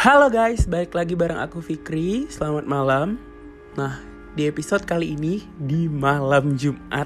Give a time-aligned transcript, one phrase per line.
[0.00, 2.24] Halo guys, balik lagi bareng aku Fikri.
[2.32, 3.20] Selamat malam.
[3.76, 4.00] Nah,
[4.32, 7.04] di episode kali ini di malam Jumat,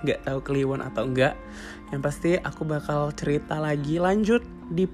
[0.00, 1.36] nggak tahu kliwon atau enggak.
[1.92, 4.40] Yang pasti aku bakal cerita lagi lanjut
[4.72, 4.88] di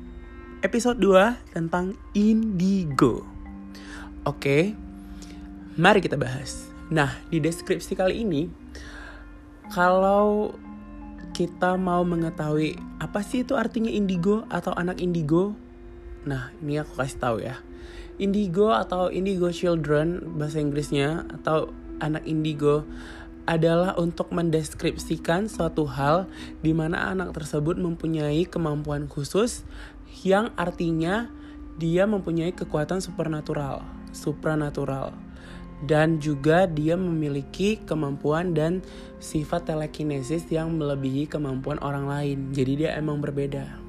[0.67, 3.23] episode 2 tentang indigo.
[4.27, 4.75] Oke.
[5.79, 6.67] Mari kita bahas.
[6.91, 8.51] Nah, di deskripsi kali ini
[9.71, 10.51] kalau
[11.31, 15.55] kita mau mengetahui apa sih itu artinya indigo atau anak indigo,
[16.27, 17.63] Nah, ini aku kasih tahu ya.
[18.19, 21.71] Indigo atau indigo children bahasa Inggrisnya atau
[22.03, 22.83] anak indigo
[23.47, 26.27] adalah untuk mendeskripsikan suatu hal
[26.67, 29.63] di mana anak tersebut mempunyai kemampuan khusus
[30.27, 31.31] yang artinya
[31.79, 35.15] dia mempunyai kekuatan supernatural, supranatural.
[35.77, 38.81] Dan juga dia memiliki kemampuan dan
[39.21, 42.39] sifat telekinesis yang melebihi kemampuan orang lain.
[42.57, 43.86] Jadi dia emang berbeda.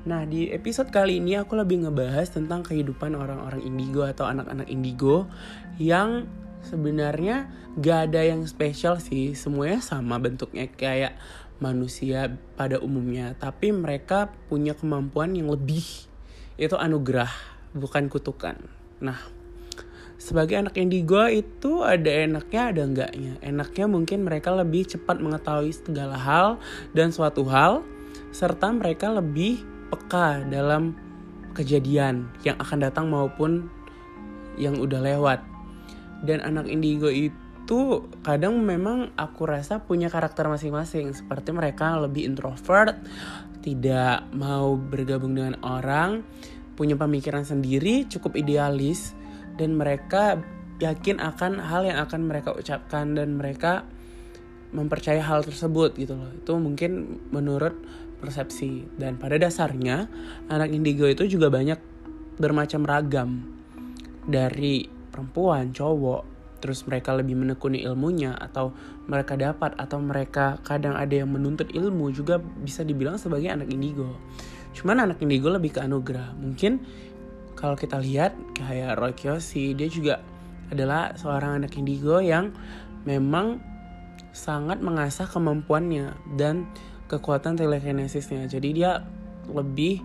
[0.00, 5.28] Nah, di episode kali ini aku lebih ngebahas tentang kehidupan orang-orang indigo atau anak-anak indigo
[5.76, 6.24] yang
[6.64, 9.36] sebenarnya gak ada yang spesial sih.
[9.36, 11.20] Semuanya sama bentuknya kayak
[11.60, 15.84] manusia pada umumnya, tapi mereka punya kemampuan yang lebih.
[16.56, 17.28] Itu anugerah,
[17.76, 18.56] bukan kutukan.
[19.04, 19.20] Nah,
[20.16, 23.36] sebagai anak indigo itu ada enaknya ada enggaknya.
[23.44, 26.56] Enaknya mungkin mereka lebih cepat mengetahui segala hal
[26.96, 27.84] dan suatu hal
[28.32, 30.94] serta mereka lebih peka dalam
[31.52, 33.68] kejadian yang akan datang maupun
[34.56, 35.42] yang udah lewat.
[36.22, 41.10] Dan anak indigo itu kadang memang aku rasa punya karakter masing-masing.
[41.16, 42.96] Seperti mereka lebih introvert,
[43.60, 46.22] tidak mau bergabung dengan orang,
[46.76, 49.12] punya pemikiran sendiri, cukup idealis,
[49.56, 50.40] dan mereka
[50.80, 53.84] yakin akan hal yang akan mereka ucapkan dan mereka
[54.72, 56.30] mempercayai hal tersebut gitu loh.
[56.32, 57.76] Itu mungkin menurut
[58.20, 60.06] persepsi dan pada dasarnya
[60.52, 61.80] anak indigo itu juga banyak
[62.36, 63.30] bermacam ragam
[64.28, 66.22] dari perempuan, cowok,
[66.60, 68.70] terus mereka lebih menekuni ilmunya atau
[69.08, 74.14] mereka dapat atau mereka kadang ada yang menuntut ilmu juga bisa dibilang sebagai anak indigo.
[74.76, 76.36] Cuman anak indigo lebih ke anugerah.
[76.38, 76.78] Mungkin
[77.58, 80.22] kalau kita lihat kayak Roy Kiyoshi, dia juga
[80.70, 82.54] adalah seorang anak indigo yang
[83.02, 83.58] memang
[84.30, 86.70] sangat mengasah kemampuannya dan
[87.10, 88.46] kekuatan telekinesisnya.
[88.46, 89.02] Jadi dia
[89.50, 89.98] lebih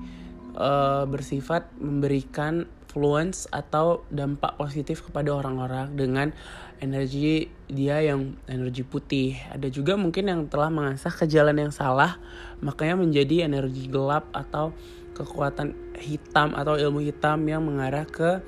[0.58, 6.32] uh, bersifat memberikan influence atau dampak positif kepada orang-orang dengan
[6.80, 9.36] energi dia yang energi putih.
[9.52, 12.16] Ada juga mungkin yang telah mengasah ke jalan yang salah,
[12.64, 14.72] makanya menjadi energi gelap atau
[15.12, 18.40] kekuatan hitam atau ilmu hitam yang mengarah ke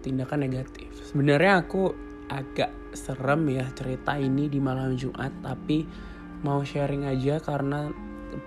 [0.00, 0.88] tindakan negatif.
[1.12, 1.92] Sebenarnya aku
[2.32, 5.84] agak serem ya cerita ini di malam Jumat, tapi
[6.40, 7.92] mau sharing aja karena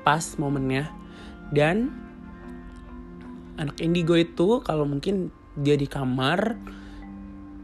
[0.01, 0.89] pas momennya.
[1.53, 1.93] Dan
[3.59, 6.57] anak indigo itu kalau mungkin dia di kamar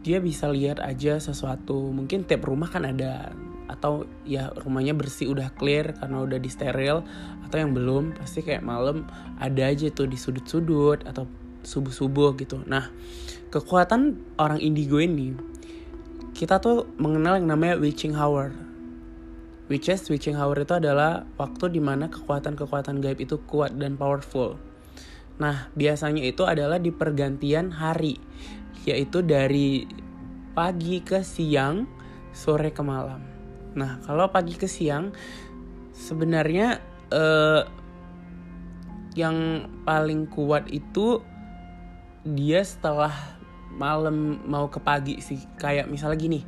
[0.06, 1.89] dia bisa lihat aja sesuatu.
[1.91, 3.34] Mungkin tiap rumah kan ada
[3.69, 7.06] atau ya rumahnya bersih udah clear karena udah di steril
[7.45, 9.06] atau yang belum pasti kayak malam
[9.38, 11.29] ada aja tuh di sudut-sudut atau
[11.62, 12.66] subuh-subuh gitu.
[12.66, 12.89] Nah
[13.53, 15.38] kekuatan orang indigo ini
[16.34, 18.50] kita tuh mengenal yang namanya witching hour
[19.69, 24.57] Which is witching hour itu adalah waktu di mana kekuatan-kekuatan gaib itu kuat dan powerful.
[25.38, 28.18] Nah, biasanya itu adalah di pergantian hari,
[28.90, 29.85] yaitu dari
[30.57, 31.85] pagi ke siang,
[32.34, 33.22] sore ke malam.
[33.78, 35.13] Nah, kalau pagi ke siang,
[35.94, 36.81] sebenarnya
[37.13, 37.62] eh,
[39.13, 41.22] yang paling kuat itu
[42.25, 43.13] dia setelah
[43.69, 45.40] malam mau ke pagi sih.
[45.56, 46.41] Kayak misalnya gini,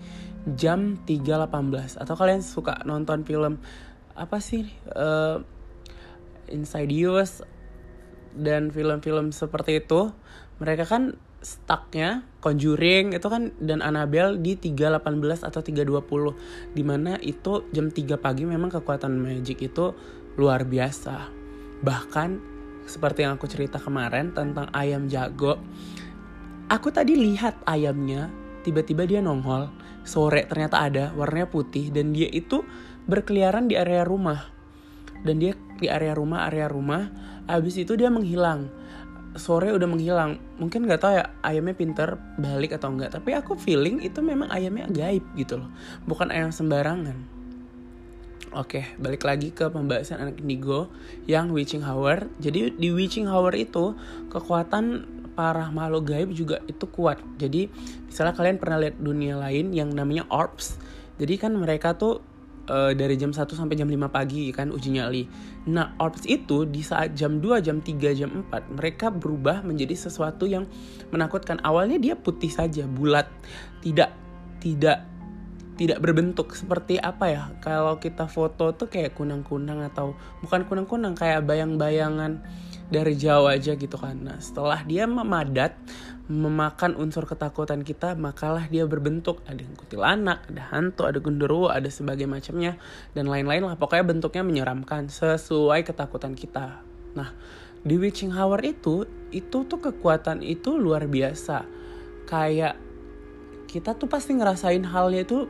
[0.57, 3.61] jam 3.18 atau kalian suka nonton film
[4.17, 5.39] apa sih uh,
[6.51, 7.45] Insidious
[8.35, 10.11] dan film-film seperti itu
[10.59, 17.65] mereka kan stucknya Conjuring itu kan dan Annabelle di 3.18 atau 3.20 di mana itu
[17.69, 19.93] jam 3 pagi memang kekuatan magic itu
[20.37, 21.29] luar biasa.
[21.85, 22.29] Bahkan
[22.85, 25.61] seperti yang aku cerita kemarin tentang ayam jago
[26.71, 28.31] aku tadi lihat ayamnya
[28.63, 29.67] tiba-tiba dia nongol
[30.03, 32.65] sore ternyata ada warnanya putih dan dia itu
[33.05, 34.49] berkeliaran di area rumah.
[35.21, 37.09] Dan dia di area rumah area rumah
[37.45, 38.69] abis itu dia menghilang.
[39.37, 40.41] Sore udah menghilang.
[40.59, 44.89] Mungkin nggak tahu ya ayamnya pinter balik atau enggak tapi aku feeling itu memang ayamnya
[44.89, 45.69] gaib gitu loh.
[46.03, 47.41] Bukan ayam sembarangan.
[48.51, 50.91] Oke, balik lagi ke pembahasan anak indigo
[51.23, 52.27] yang witching hour.
[52.43, 53.95] Jadi di witching hour itu
[54.27, 57.19] kekuatan para makhluk gaib juga itu kuat.
[57.39, 57.71] Jadi
[58.07, 60.77] misalnya kalian pernah lihat dunia lain yang namanya orbs.
[61.17, 62.23] Jadi kan mereka tuh
[62.67, 65.23] uh, dari jam 1 sampai jam 5 pagi kan uji nyali.
[65.69, 70.45] Nah, orbs itu di saat jam 2, jam 3, jam 4 mereka berubah menjadi sesuatu
[70.45, 70.65] yang
[71.09, 71.61] menakutkan.
[71.61, 73.29] Awalnya dia putih saja, bulat,
[73.81, 74.13] tidak
[74.61, 75.11] tidak
[75.81, 80.13] tidak berbentuk seperti apa ya kalau kita foto tuh kayak kunang-kunang atau
[80.45, 82.37] bukan kunang-kunang kayak bayang-bayangan
[82.91, 84.19] dari jauh aja gitu kan.
[84.19, 85.73] Nah setelah dia memadat
[86.27, 89.39] memakan unsur ketakutan kita makalah dia berbentuk.
[89.47, 92.75] Ada yang kuntilanak ada hantu ada genderuwo ada sebagai macamnya
[93.15, 93.79] dan lain-lain lah.
[93.79, 96.83] Pokoknya bentuknya menyeramkan sesuai ketakutan kita.
[97.15, 97.31] Nah
[97.81, 101.63] di witching hour itu itu tuh kekuatan itu luar biasa.
[102.27, 102.75] Kayak
[103.71, 105.47] kita tuh pasti ngerasain halnya itu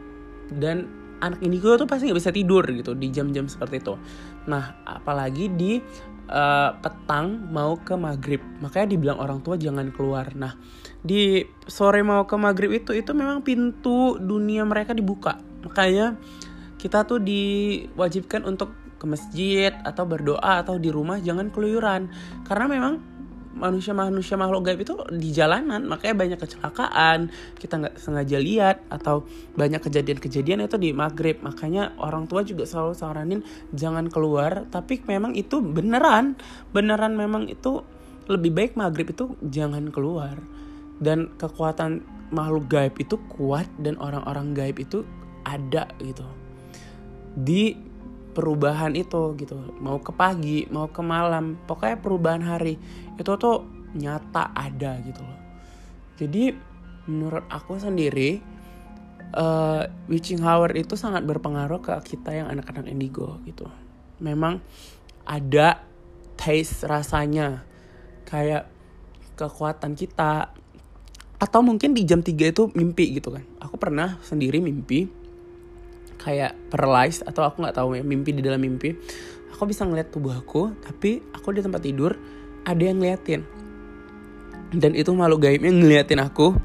[0.54, 3.94] dan anak indigo tuh pasti nggak bisa tidur gitu di jam-jam seperti itu.
[4.50, 5.78] Nah, apalagi di
[6.32, 10.32] uh, petang mau ke maghrib, makanya dibilang orang tua jangan keluar.
[10.34, 10.56] Nah,
[11.04, 16.16] di sore mau ke maghrib itu itu memang pintu dunia mereka dibuka, makanya
[16.80, 22.14] kita tuh diwajibkan untuk ke masjid atau berdoa atau di rumah jangan keluyuran.
[22.46, 22.94] Karena memang
[23.56, 25.84] manusia-manusia makhluk gaib itu di jalanan.
[25.86, 31.40] Makanya banyak kecelakaan kita nggak sengaja lihat atau banyak kejadian-kejadian itu di maghrib.
[31.44, 33.42] Makanya orang tua juga selalu saranin
[33.76, 34.68] jangan keluar.
[34.72, 36.40] Tapi memang itu beneran
[36.72, 37.84] beneran memang itu
[38.32, 40.40] lebih baik maghrib itu jangan keluar.
[41.02, 45.04] Dan kekuatan makhluk gaib itu kuat dan orang-orang gaib itu
[45.44, 46.24] ada gitu.
[47.36, 47.91] Di
[48.32, 49.56] perubahan itu gitu.
[49.80, 52.80] Mau ke pagi mau ke malam pokoknya perubahan hari
[53.16, 55.40] itu tuh nyata ada gitu loh.
[56.18, 56.54] Jadi
[57.10, 58.40] menurut aku sendiri
[59.36, 63.68] uh, witching hour itu sangat berpengaruh ke kita yang anak-anak indigo gitu.
[64.24, 64.62] Memang
[65.28, 65.84] ada
[66.40, 67.66] taste rasanya
[68.26, 68.70] kayak
[69.38, 70.54] kekuatan kita
[71.42, 73.42] atau mungkin di jam 3 itu mimpi gitu kan.
[73.58, 75.21] Aku pernah sendiri mimpi
[76.22, 78.94] kayak paralyzed atau aku nggak tahu ya mimpi di dalam mimpi.
[79.58, 82.14] Aku bisa ngeliat tubuh aku tapi aku di tempat tidur
[82.66, 83.42] ada yang ngeliatin.
[84.72, 86.56] Dan itu malu gaibnya ngeliatin aku.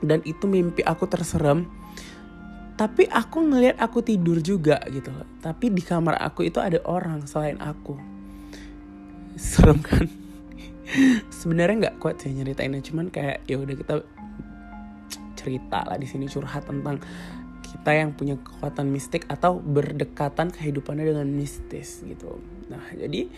[0.00, 1.68] Dan itu mimpi aku terserem.
[2.80, 5.12] Tapi aku ngeliat aku tidur juga gitu.
[5.44, 8.00] Tapi di kamar aku itu ada orang selain aku.
[9.36, 10.08] Serem kan?
[11.38, 13.94] Sebenarnya nggak kuat sih nyeritainnya cuman kayak ya udah kita
[15.38, 17.00] cerita lah di sini curhat tentang
[17.70, 22.42] kita yang punya kekuatan mistik atau berdekatan kehidupannya dengan mistis gitu.
[22.66, 23.30] Nah jadi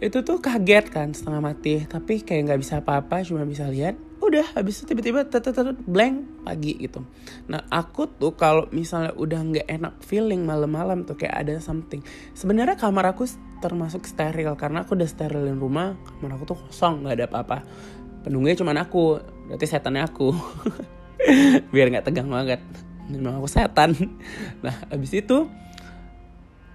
[0.00, 4.56] itu tuh kaget kan setengah mati tapi kayak nggak bisa apa-apa cuma bisa lihat udah
[4.56, 5.28] habis itu tiba-tiba
[5.84, 7.04] blank pagi gitu.
[7.52, 12.00] Nah aku tuh kalau misalnya udah nggak enak feeling malam-malam tuh kayak ada something.
[12.32, 13.28] Sebenarnya kamar aku
[13.60, 17.58] termasuk steril karena aku udah sterilin rumah kamar aku tuh kosong nggak ada apa-apa.
[18.24, 19.20] Penunggunya cuma aku
[19.52, 20.32] berarti setannya aku.
[21.72, 22.60] Biar nggak tegang banget
[23.10, 23.92] memang aku setan.
[24.64, 25.50] Nah abis itu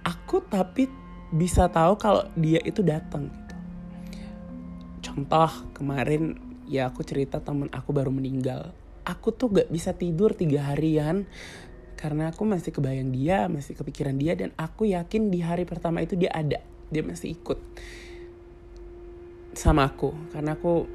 [0.04, 0.86] aku tapi
[1.34, 3.54] bisa tahu kalau dia itu datang gitu.
[5.02, 6.38] contoh kemarin
[6.70, 8.70] ya aku cerita temen aku baru meninggal.
[9.06, 11.30] Aku tuh gak bisa tidur tiga harian
[11.94, 16.18] karena aku masih kebayang dia masih kepikiran dia dan aku yakin di hari pertama itu
[16.18, 16.60] dia ada
[16.90, 17.58] dia masih ikut
[19.56, 20.12] sama aku.
[20.30, 20.86] Karena aku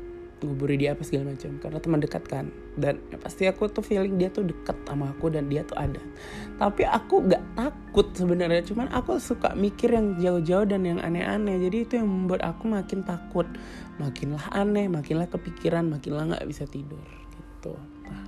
[0.48, 1.58] nguburi dia apa segala macam.
[1.62, 2.50] Karena teman dekat kan.
[2.74, 6.02] Dan ya pasti aku tuh feeling dia tuh deket sama aku dan dia tuh ada.
[6.58, 8.66] Tapi aku gak takut sebenarnya.
[8.66, 11.62] Cuman aku suka mikir yang jauh-jauh dan yang aneh-aneh.
[11.62, 13.46] Jadi itu yang membuat aku makin takut.
[14.02, 17.06] Makinlah aneh makinlah kepikiran makinlah nggak bisa tidur.
[17.30, 17.74] Gitu.
[18.10, 18.26] Nah,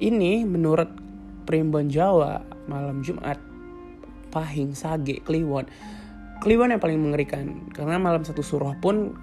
[0.00, 0.88] ini menurut
[1.44, 3.36] Primbon Jawa malam Jumat
[4.32, 5.68] Pahing Sage Kliwon.
[6.40, 7.70] Kliwon yang paling mengerikan.
[7.70, 9.14] Karena malam satu surah pun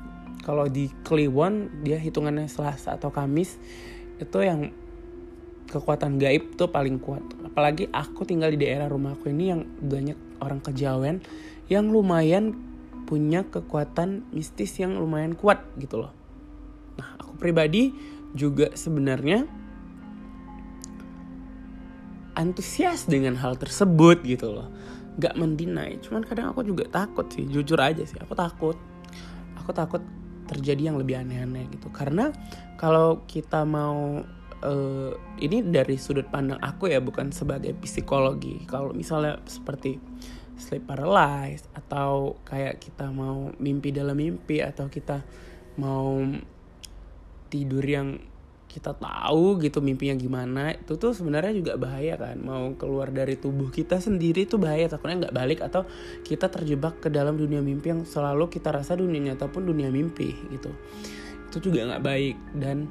[0.42, 3.62] kalau di Kliwon dia hitungannya Selasa atau Kamis
[4.18, 4.74] itu yang
[5.72, 7.24] kekuatan gaib tuh paling kuat.
[7.48, 11.24] Apalagi aku tinggal di daerah rumahku ini yang banyak orang kejawen
[11.72, 12.58] yang lumayan
[13.08, 16.12] punya kekuatan mistis yang lumayan kuat gitu loh.
[17.00, 17.96] Nah aku pribadi
[18.36, 19.48] juga sebenarnya
[22.36, 24.68] antusias dengan hal tersebut gitu loh.
[25.20, 28.76] Gak mendinai cuman kadang aku juga takut sih jujur aja sih aku takut.
[29.60, 30.04] Aku takut
[30.52, 31.88] terjadi yang lebih aneh-aneh gitu.
[31.96, 32.36] Karena
[32.76, 34.20] kalau kita mau
[34.62, 38.68] uh, ini dari sudut pandang aku ya bukan sebagai psikologi.
[38.68, 39.96] Kalau misalnya seperti
[40.60, 45.26] sleep paralysis atau kayak kita mau mimpi dalam mimpi atau kita
[45.80, 46.22] mau
[47.50, 48.20] tidur yang
[48.72, 52.40] kita tahu gitu mimpinya gimana itu tuh sebenarnya juga bahaya kan.
[52.40, 55.84] Mau keluar dari tubuh kita sendiri tuh bahaya takutnya nggak balik atau
[56.24, 60.32] kita terjebak ke dalam dunia mimpi yang selalu kita rasa dunia nyata pun dunia mimpi
[60.56, 60.72] gitu.
[61.52, 62.38] Itu juga nggak baik.
[62.56, 62.88] Dan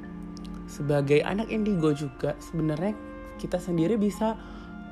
[0.69, 2.93] sebagai anak indigo juga sebenarnya
[3.41, 4.37] kita sendiri bisa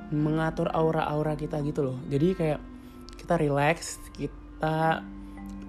[0.10, 1.98] mengatur aura-aura kita gitu loh.
[2.10, 2.60] Jadi kayak
[3.13, 5.05] kita relax kita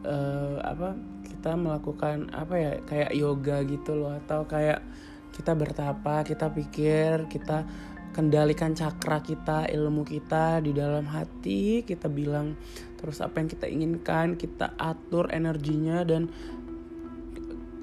[0.01, 0.97] uh, apa
[1.41, 4.85] kita melakukan apa ya kayak yoga gitu loh atau kayak
[5.33, 7.65] kita bertapa kita pikir kita
[8.13, 12.61] kendalikan cakra kita ilmu kita di dalam hati kita bilang
[13.01, 16.29] terus apa yang kita inginkan kita atur energinya dan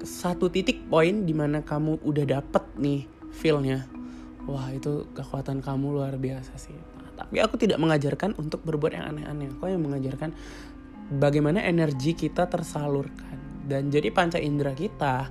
[0.06, 3.90] satu titik poin di mana kamu udah dapet nih feelnya.
[4.46, 6.78] Wah itu kekuatan kamu luar biasa sih.
[7.18, 9.50] Tapi aku tidak mengajarkan untuk berbuat yang aneh-aneh.
[9.58, 10.30] Aku yang mengajarkan
[11.18, 15.28] bagaimana energi kita tersalurkan dan jadi panca indera kita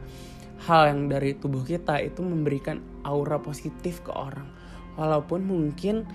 [0.70, 4.46] hal yang dari tubuh kita itu memberikan aura positif ke orang.
[4.98, 6.06] Walaupun mungkin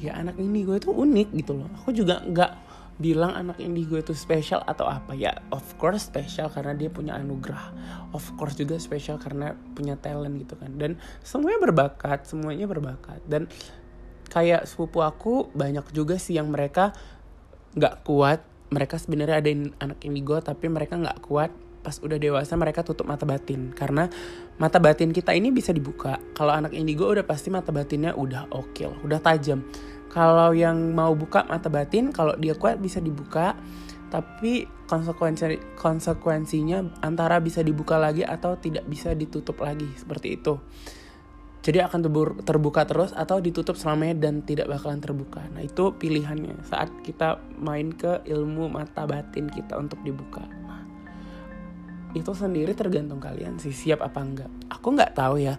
[0.00, 1.68] ya anak indigo itu unik gitu loh.
[1.80, 2.52] Aku juga nggak
[3.00, 5.12] bilang anak indigo itu spesial atau apa.
[5.12, 7.72] Ya of course spesial karena dia punya anugerah.
[8.16, 10.76] Of course juga spesial karena punya talent gitu kan.
[10.80, 13.20] Dan semuanya berbakat semuanya berbakat.
[13.28, 13.48] Dan
[14.32, 16.96] kayak sepupu aku banyak juga sih yang mereka
[17.76, 18.40] nggak kuat.
[18.70, 19.50] Mereka sebenarnya ada
[19.82, 23.72] anak indigo tapi mereka nggak kuat pas udah dewasa mereka tutup mata batin.
[23.72, 24.06] Karena
[24.60, 26.20] mata batin kita ini bisa dibuka.
[26.36, 29.64] Kalau anak indigo udah pasti mata batinnya udah oke okay udah tajam.
[30.10, 33.56] Kalau yang mau buka mata batin kalau dia kuat bisa dibuka.
[34.10, 40.58] Tapi konsekuensi konsekuensinya antara bisa dibuka lagi atau tidak bisa ditutup lagi seperti itu.
[41.60, 42.00] Jadi akan
[42.42, 45.46] terbuka terus atau ditutup selamanya dan tidak bakalan terbuka.
[45.54, 50.42] Nah itu pilihannya saat kita main ke ilmu mata batin kita untuk dibuka
[52.12, 54.50] itu sendiri tergantung kalian sih siap apa enggak.
[54.70, 55.56] Aku nggak tahu ya.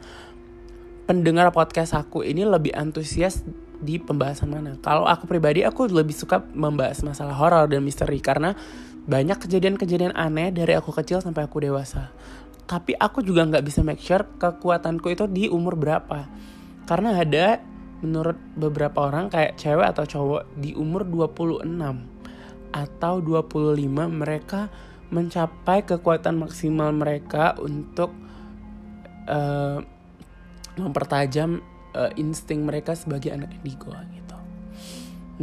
[1.08, 3.44] Pendengar podcast aku ini lebih antusias
[3.82, 4.78] di pembahasan mana.
[4.80, 8.54] Kalau aku pribadi aku lebih suka membahas masalah horor dan misteri karena
[9.02, 12.14] banyak kejadian-kejadian aneh dari aku kecil sampai aku dewasa.
[12.70, 16.30] Tapi aku juga nggak bisa make sure kekuatanku itu di umur berapa.
[16.86, 17.60] Karena ada
[18.06, 21.66] menurut beberapa orang kayak cewek atau cowok di umur 26
[22.72, 24.72] atau 25 mereka
[25.12, 28.16] mencapai kekuatan maksimal mereka untuk
[29.28, 29.84] uh,
[30.80, 31.60] mempertajam
[31.94, 34.38] uh, insting mereka sebagai anak indigo gitu.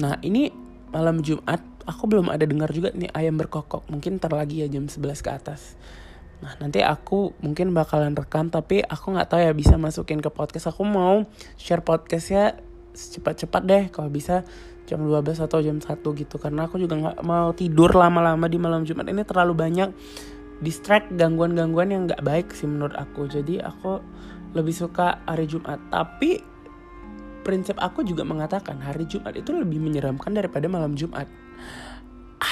[0.01, 0.49] Nah ini
[0.89, 4.89] malam Jumat aku belum ada dengar juga nih ayam berkokok mungkin ntar lagi ya jam
[4.89, 5.77] 11 ke atas.
[6.41, 10.73] Nah nanti aku mungkin bakalan rekam tapi aku nggak tahu ya bisa masukin ke podcast.
[10.73, 11.29] Aku mau
[11.61, 12.57] share podcastnya
[12.97, 14.43] secepat-cepat deh kalau bisa
[14.89, 16.37] jam 12 atau jam 1 gitu.
[16.41, 19.05] Karena aku juga nggak mau tidur lama-lama di malam Jumat.
[19.05, 19.93] Ini terlalu banyak
[20.65, 23.29] distract gangguan-gangguan yang nggak baik sih menurut aku.
[23.29, 24.01] Jadi aku
[24.57, 25.79] lebih suka hari Jumat.
[25.93, 26.41] Tapi
[27.45, 31.29] prinsip aku juga mengatakan hari Jumat itu lebih menyeramkan daripada malam Jumat.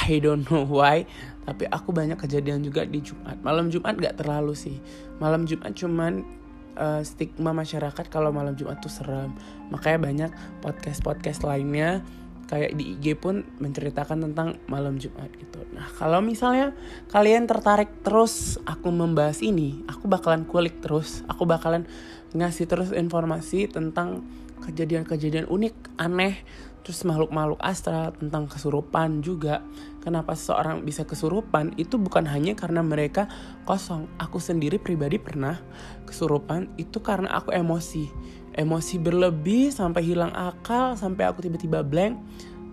[0.07, 1.09] I don't know why
[1.47, 3.39] tapi aku banyak kejadian juga di Jumat.
[3.39, 4.83] Malam Jumat gak terlalu sih.
[5.23, 6.27] Malam Jumat cuman
[6.75, 9.31] uh, stigma masyarakat kalau malam Jumat tuh serem.
[9.71, 12.03] Makanya banyak podcast podcast lainnya
[12.47, 15.67] kayak di IG pun menceritakan tentang malam Jumat gitu.
[15.75, 16.73] Nah, kalau misalnya
[17.11, 21.85] kalian tertarik terus aku membahas ini, aku bakalan kulik terus, aku bakalan
[22.33, 24.23] ngasih terus informasi tentang
[24.63, 26.43] kejadian-kejadian unik, aneh,
[26.87, 29.59] terus makhluk-makhluk astral, tentang kesurupan juga.
[30.07, 31.75] Kenapa seseorang bisa kesurupan?
[31.75, 33.27] Itu bukan hanya karena mereka
[33.67, 34.07] kosong.
[34.23, 35.59] Aku sendiri pribadi pernah
[36.07, 36.71] kesurupan.
[36.79, 38.07] Itu karena aku emosi.
[38.55, 42.23] Emosi berlebih sampai hilang akal sampai aku tiba-tiba blank.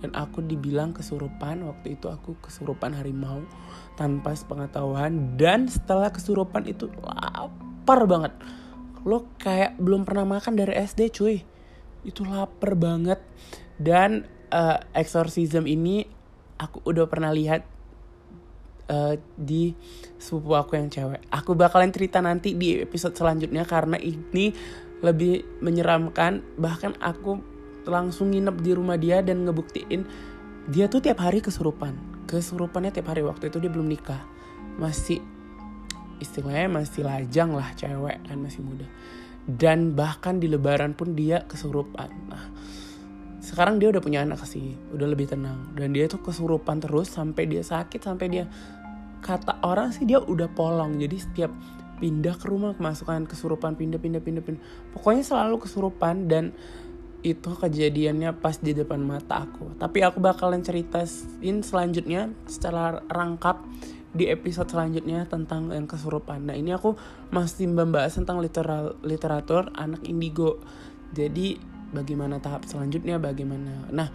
[0.06, 1.66] Dan aku dibilang kesurupan.
[1.66, 3.42] Waktu itu aku kesurupan harimau
[3.98, 5.42] tanpa sepengetahuan.
[5.42, 8.38] Dan setelah kesurupan itu lapar banget.
[9.10, 11.42] Lo kayak belum pernah makan dari SD cuy.
[12.06, 13.18] Itu lapar banget
[13.84, 16.08] dan uh, exorcism ini
[16.56, 17.68] aku udah pernah lihat
[18.88, 19.76] uh, di
[20.16, 21.20] sepupu aku yang cewek.
[21.28, 24.56] Aku bakalan cerita nanti di episode selanjutnya karena ini
[25.04, 26.40] lebih menyeramkan.
[26.56, 27.44] Bahkan aku
[27.84, 30.08] langsung nginep di rumah dia dan ngebuktiin
[30.72, 32.24] dia tuh tiap hari kesurupan.
[32.24, 33.20] Kesurupannya tiap hari.
[33.20, 34.24] Waktu itu dia belum nikah.
[34.80, 35.20] Masih
[36.24, 38.88] istilahnya masih lajang lah cewek kan masih muda.
[39.44, 42.08] Dan bahkan di lebaran pun dia kesurupan.
[42.32, 42.48] Nah
[43.44, 45.76] sekarang dia udah punya anak sih udah lebih tenang.
[45.76, 48.48] Dan dia tuh kesurupan terus sampai dia sakit sampai dia
[49.20, 51.52] kata orang sih dia udah polong jadi setiap
[52.00, 54.64] pindah ke rumah kemasukan kesurupan pindah pindah pindah pindah.
[54.96, 56.56] Pokoknya selalu kesurupan dan
[57.24, 59.76] itu kejadiannya pas di depan mata aku.
[59.76, 63.64] Tapi aku bakalan ceritain selanjutnya secara rangkap
[64.14, 66.48] di episode selanjutnya tentang yang kesurupan.
[66.48, 66.96] Nah ini aku
[67.32, 70.62] masih membahas tentang literal, literatur anak indigo.
[71.16, 73.88] Jadi bagaimana tahap selanjutnya bagaimana.
[73.94, 74.10] Nah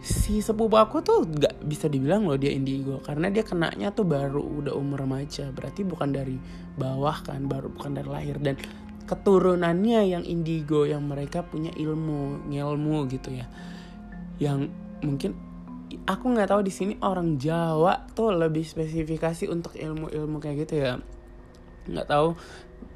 [0.00, 4.40] si sepupu aku tuh gak bisa dibilang loh dia indigo karena dia kenanya tuh baru
[4.40, 5.52] udah umur remaja.
[5.52, 6.40] Berarti bukan dari
[6.80, 8.36] bawah kan baru bukan dari lahir.
[8.40, 8.56] Dan
[9.04, 13.46] keturunannya yang indigo yang mereka punya ilmu ngilmu gitu ya.
[14.40, 14.72] Yang
[15.04, 15.36] mungkin
[16.06, 21.02] aku nggak tahu di sini orang Jawa tuh lebih spesifikasi untuk ilmu-ilmu kayak gitu ya.
[21.90, 22.28] Nggak tahu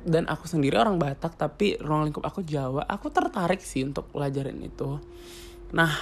[0.04, 4.60] dan aku sendiri orang Batak tapi ruang lingkup aku Jawa aku tertarik sih untuk pelajaran
[4.60, 5.00] itu.
[5.72, 5.92] Nah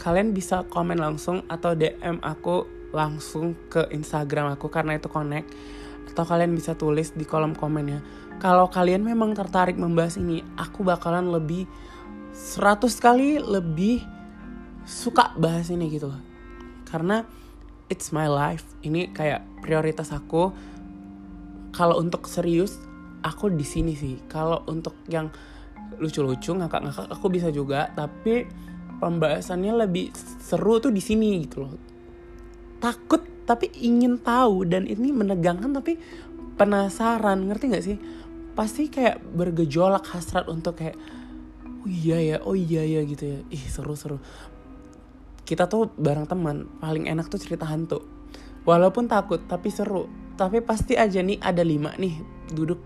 [0.00, 5.52] kalian bisa komen langsung atau DM aku langsung ke Instagram aku karena itu connect
[6.10, 8.02] atau kalian bisa tulis di kolom komennya.
[8.42, 11.68] Kalau kalian memang tertarik membahas ini aku bakalan lebih
[12.34, 14.02] 100 kali lebih
[14.88, 16.10] suka bahas ini gitu.
[16.88, 17.22] Karena
[17.86, 18.64] it's my life.
[18.82, 20.50] Ini kayak prioritas aku
[21.80, 22.76] kalau untuk serius
[23.24, 24.20] aku di sini sih.
[24.28, 25.32] Kalau untuk yang
[25.96, 27.88] lucu-lucu ngakak-ngakak aku bisa juga.
[27.96, 28.44] Tapi
[29.00, 30.12] pembahasannya lebih
[30.44, 31.72] seru tuh di sini gitu loh.
[32.84, 34.68] Takut tapi ingin tahu.
[34.68, 35.96] Dan ini menegangkan tapi
[36.60, 37.48] penasaran.
[37.48, 37.96] Ngerti nggak sih?
[38.52, 41.00] Pasti kayak bergejolak hasrat untuk kayak
[41.64, 43.40] oh iya ya oh iya ya gitu ya.
[43.48, 44.20] Ih seru seru
[45.48, 48.04] kita tuh bareng teman paling enak tuh cerita hantu.
[48.68, 52.16] Walaupun takut tapi seru tapi pasti aja nih ada lima nih
[52.56, 52.80] duduk.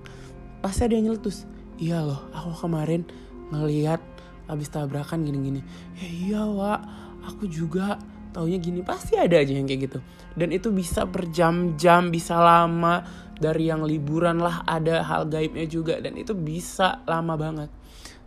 [0.58, 1.46] Pasti ada yang nyeletus.
[1.78, 3.06] Iya loh aku kemarin
[3.54, 4.02] ngeliat
[4.50, 5.62] abis tabrakan gini-gini.
[5.94, 6.82] Ya iya wa
[7.22, 8.02] aku juga
[8.34, 8.82] taunya gini.
[8.82, 9.98] Pasti ada aja yang kayak gitu.
[10.34, 13.06] Dan itu bisa berjam-jam bisa lama.
[13.34, 16.02] Dari yang liburan lah ada hal gaibnya juga.
[16.02, 17.70] Dan itu bisa lama banget.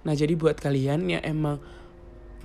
[0.08, 1.60] Nah jadi buat kalian yang emang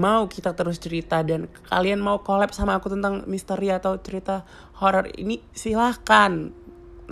[0.00, 4.42] mau kita terus cerita dan kalian mau collab sama aku tentang misteri atau cerita
[4.80, 6.61] horor ini silahkan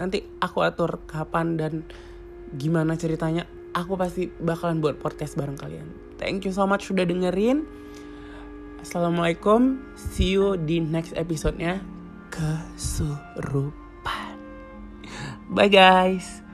[0.00, 1.84] nanti aku atur kapan dan
[2.56, 3.44] gimana ceritanya
[3.76, 6.16] aku pasti bakalan buat podcast bareng kalian.
[6.16, 7.68] Thank you so much sudah dengerin.
[8.80, 11.84] Assalamualaikum see you di next episode-nya.
[12.32, 14.40] Kesurupan.
[15.52, 16.49] Bye guys